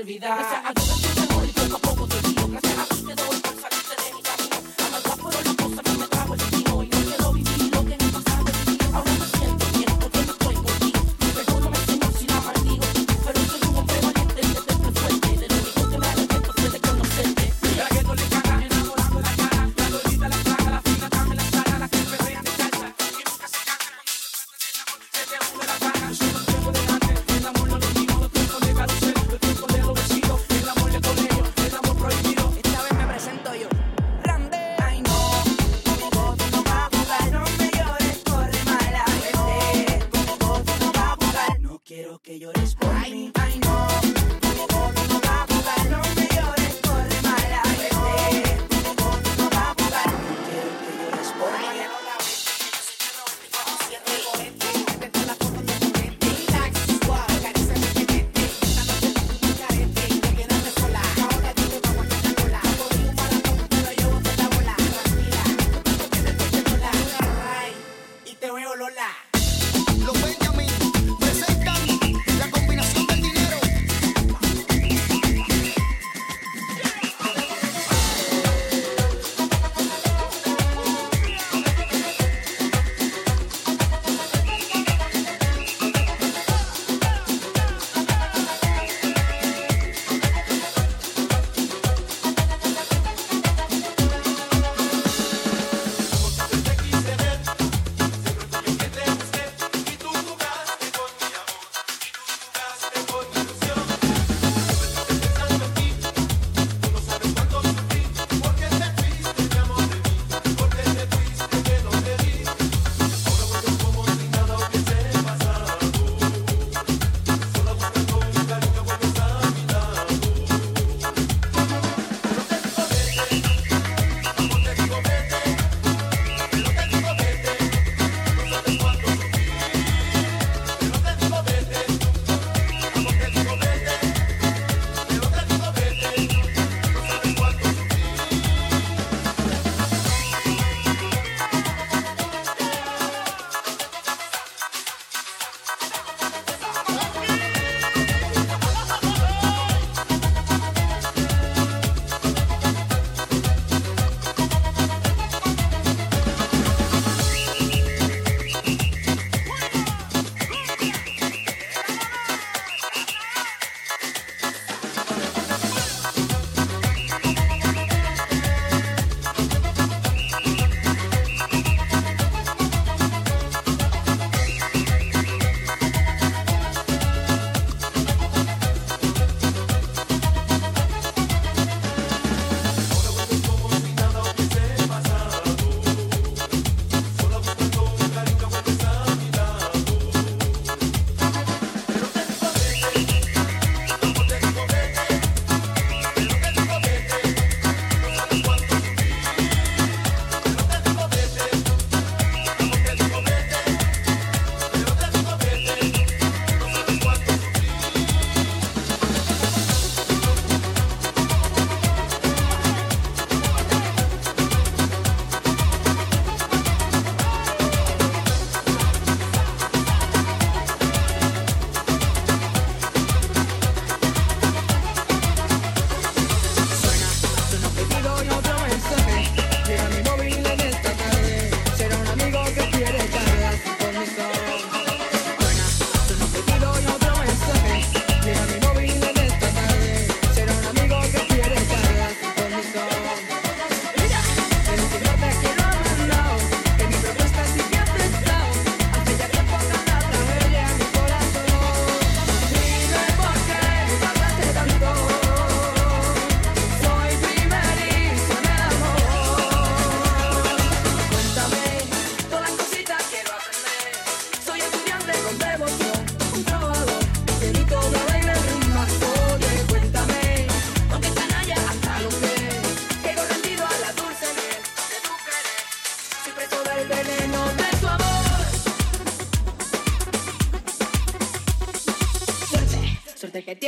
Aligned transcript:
olvidar. 0.00 0.59
que 42.22 42.38
llores 42.38 42.74
por 42.74 42.90
ay, 42.90 43.12
mí. 43.12 43.32
Ay, 43.34 43.58
no. 43.60 43.89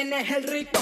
tienes 0.03 0.31
el 0.33 0.43
ritmo. 0.43 0.82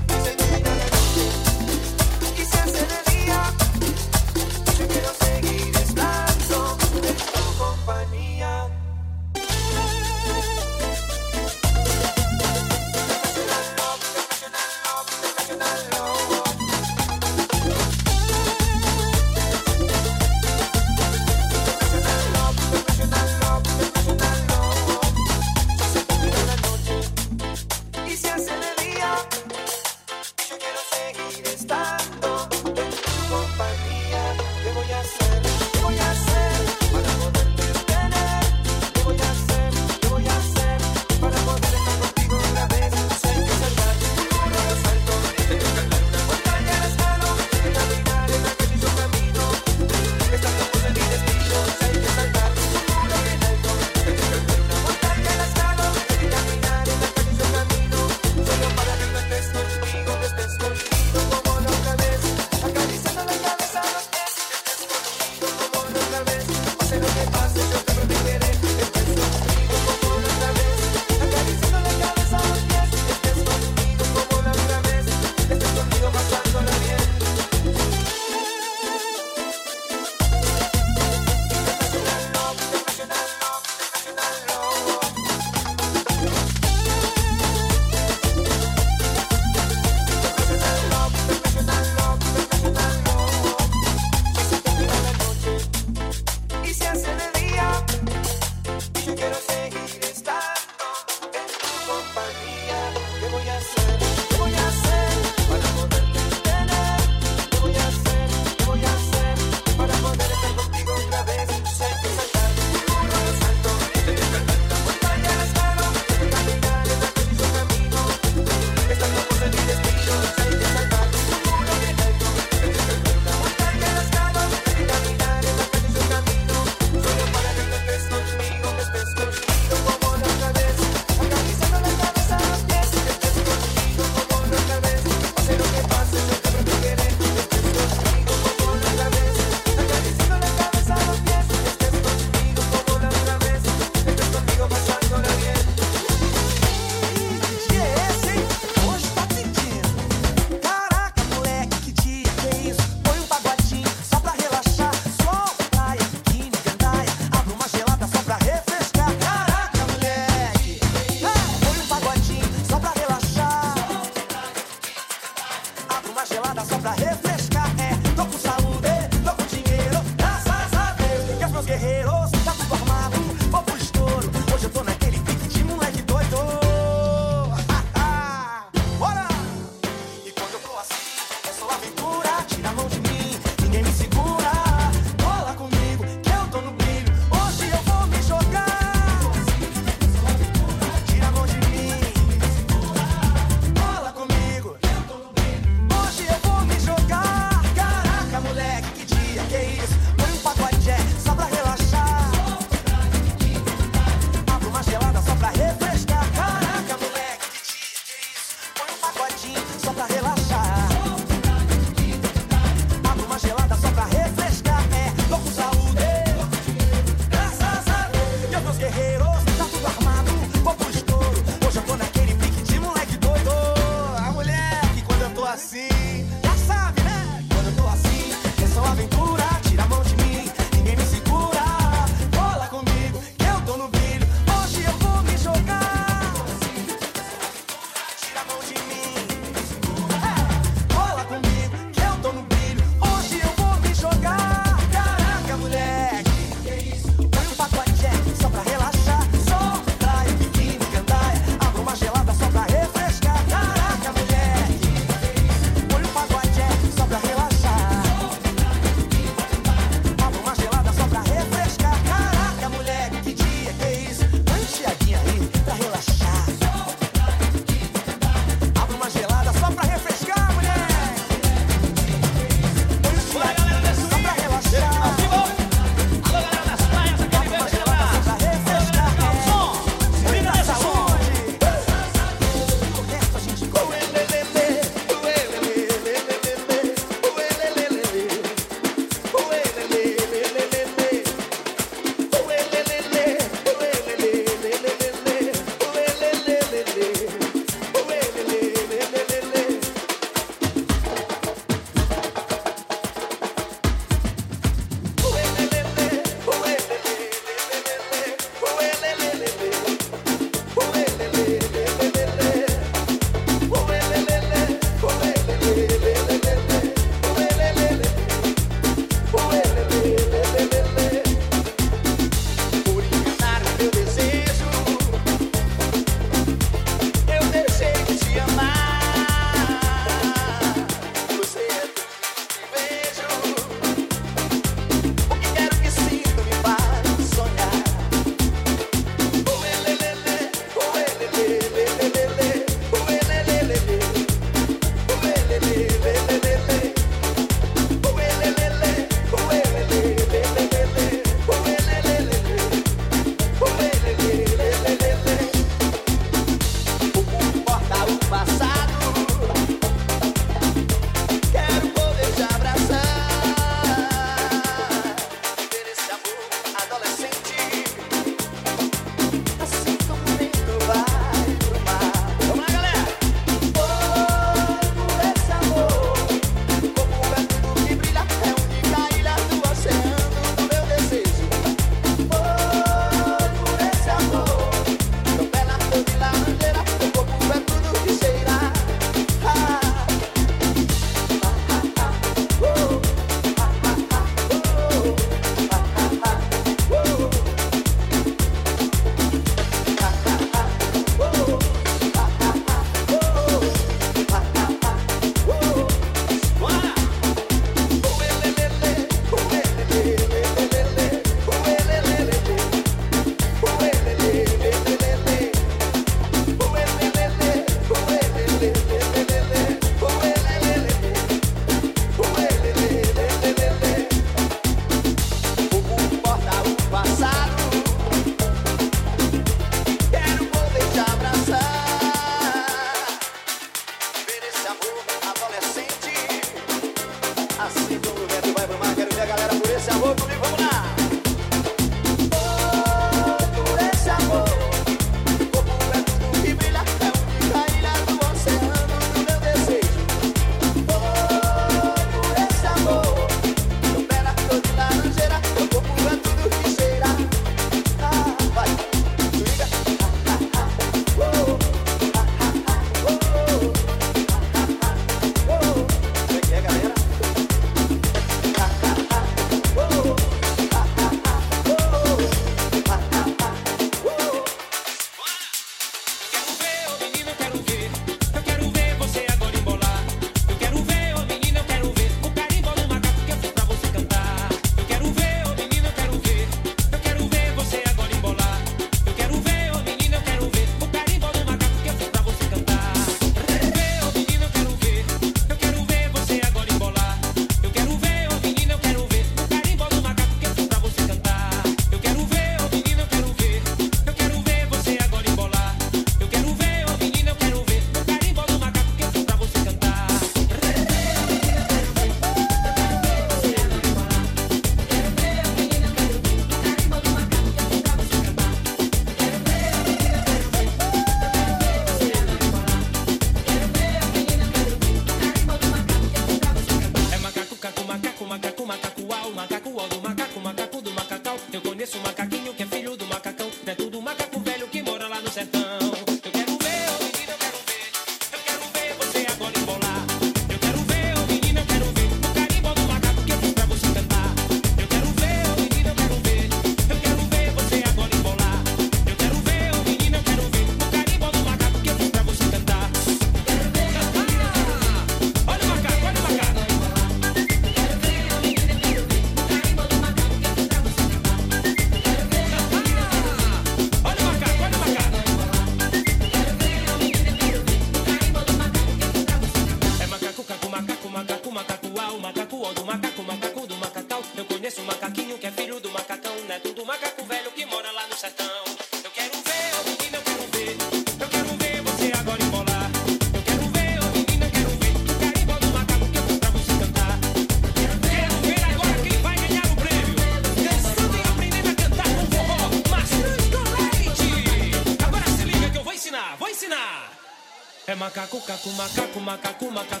Makaka 599.71 600.00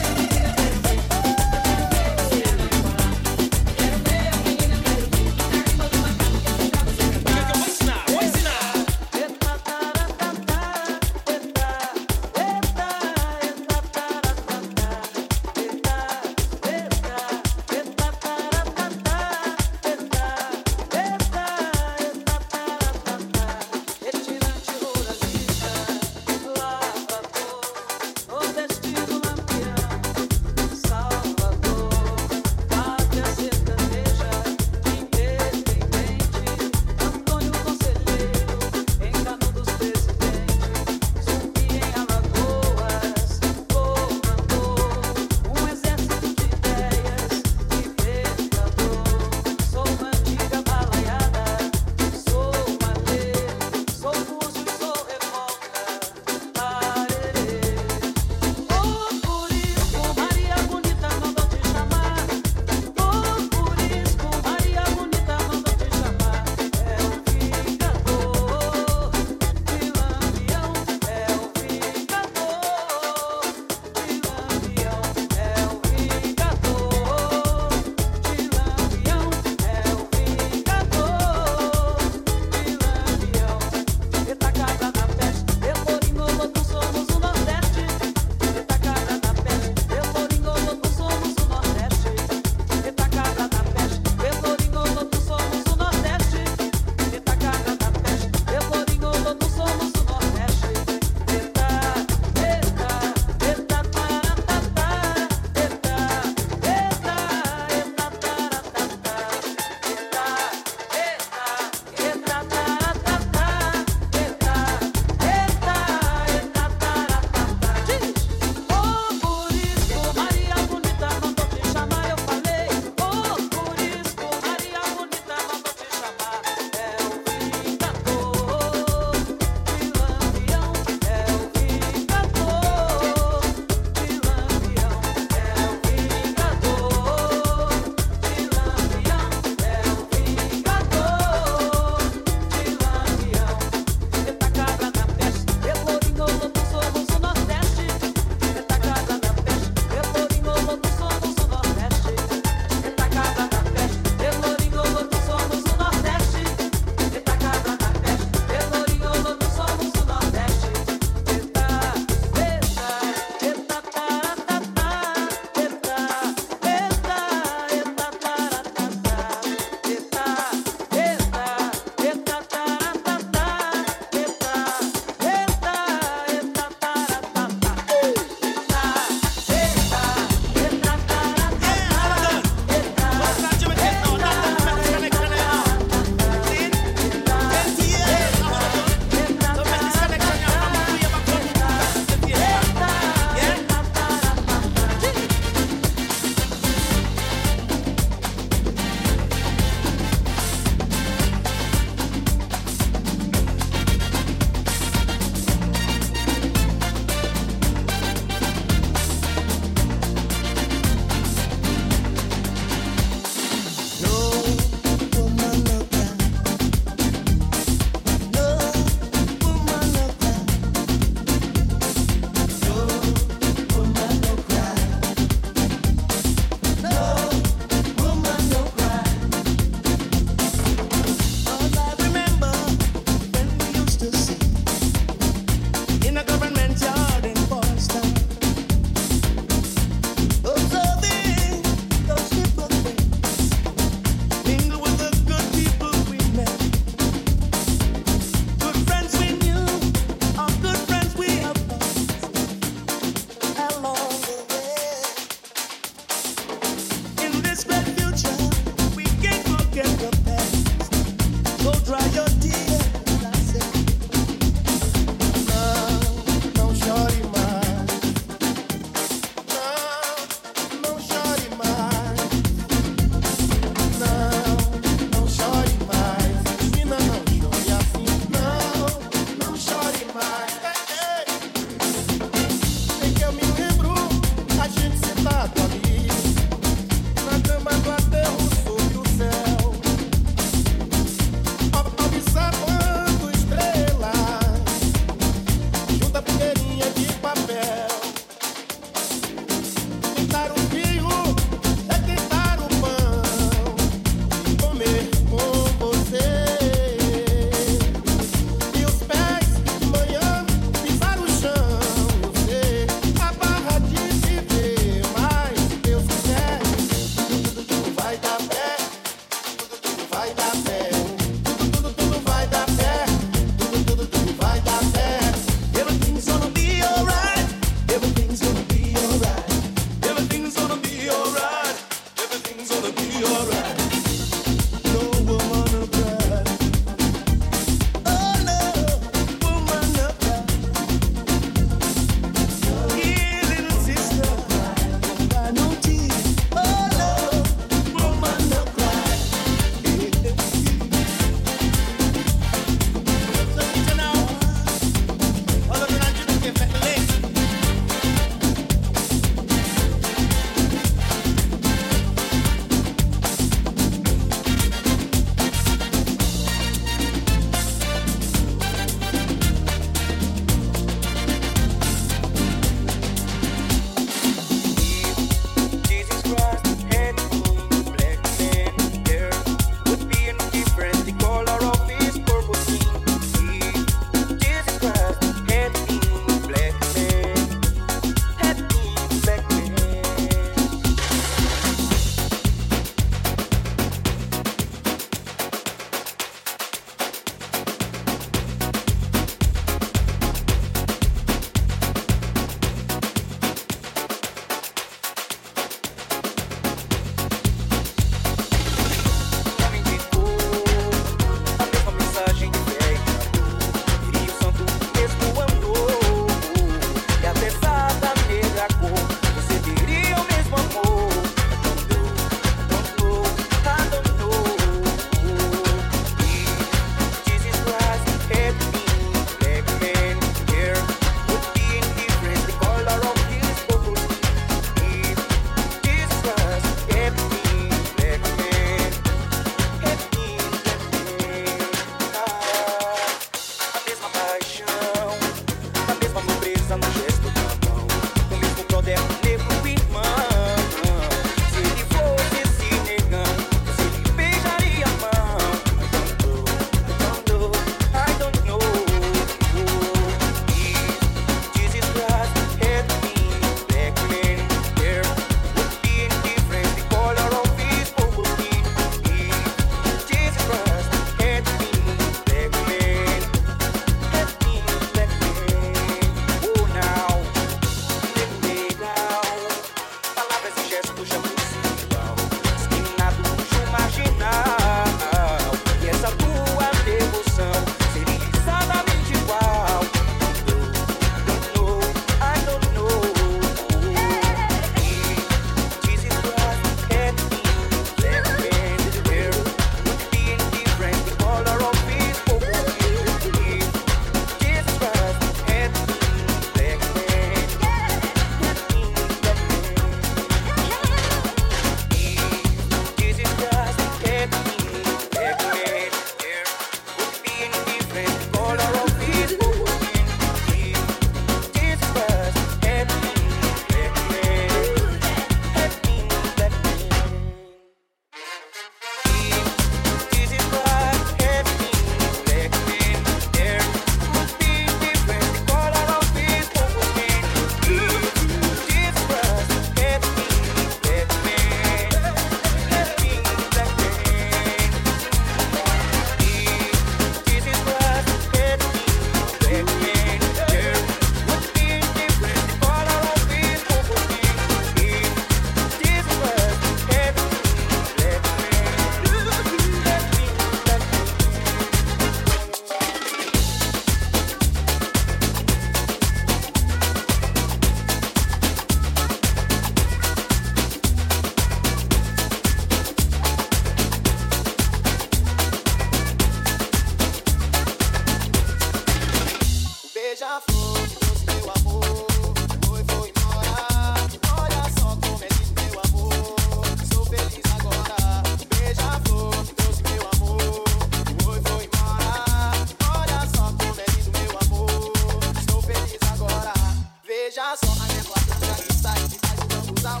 Veja 597.36 597.54
só 597.54 597.70
a 597.70 597.86
névoa 597.92 598.14
branca 598.24 598.62
que 598.62 598.72
sai 598.72 599.08
de 599.08 599.18
trás 599.18 599.38
do 599.38 599.46
bambuzal. 599.46 600.00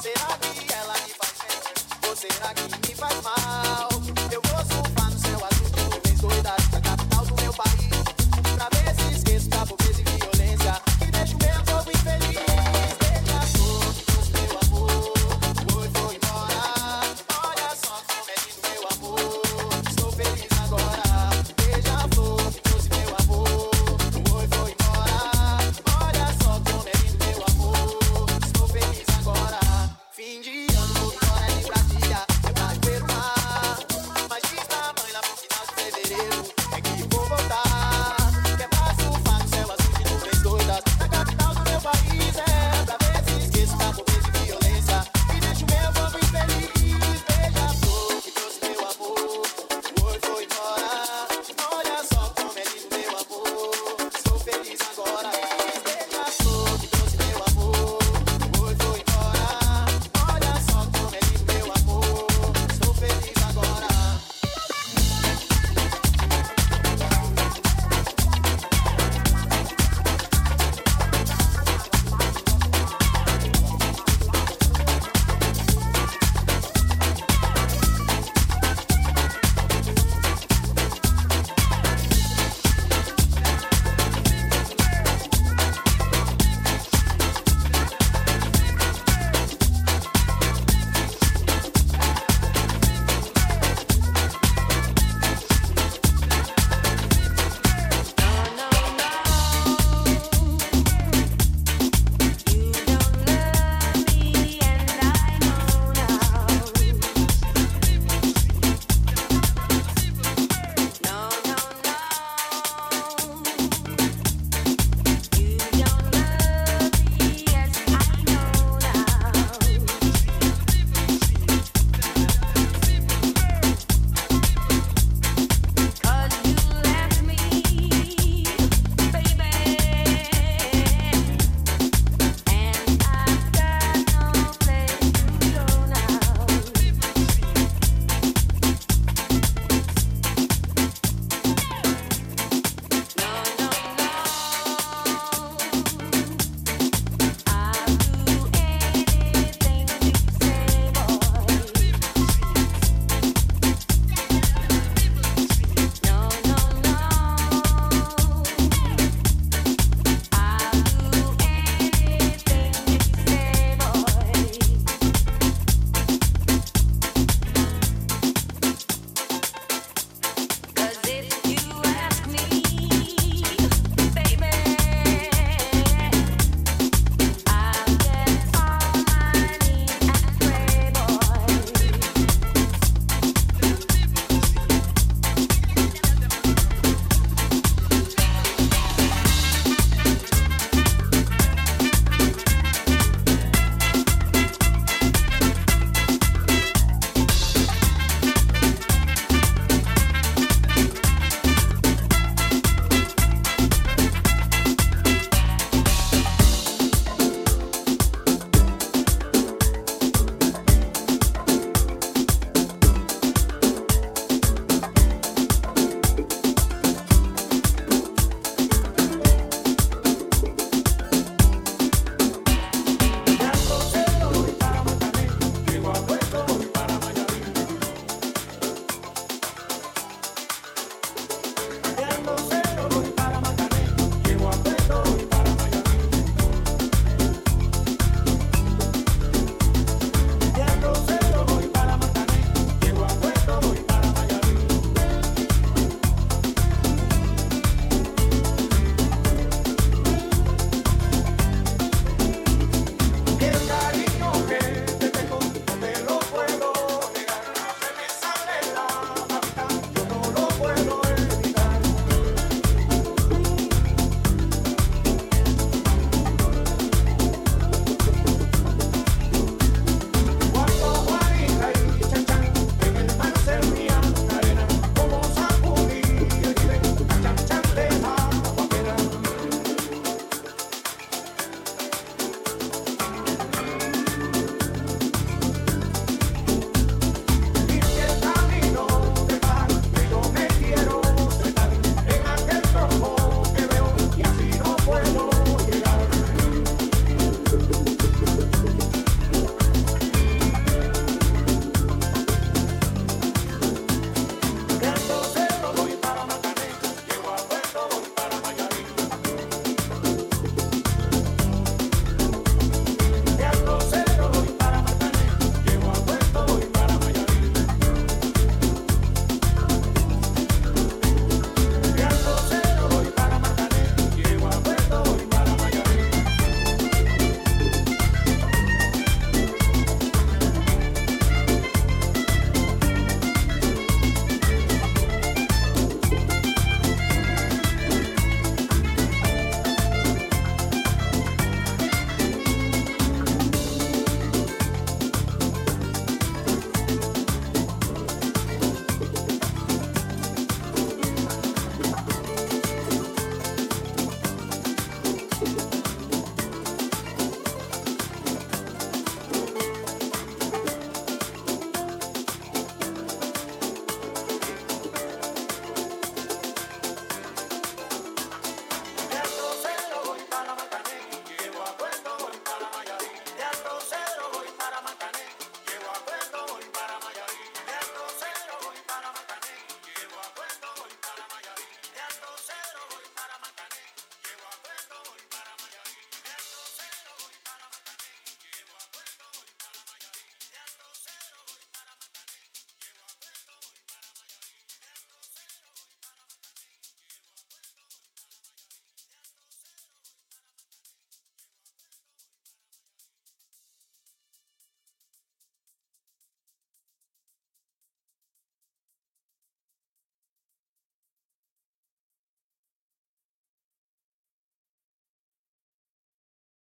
Será 0.00 0.38
que 0.38 0.72
ela 0.72 0.94
me 0.94 1.10
faz 1.10 1.32
bem? 1.42 2.08
Ou 2.08 2.16
será 2.16 2.54
que 2.54 2.88
me 2.88 2.94
faz 2.94 3.20
mal? 3.20 3.63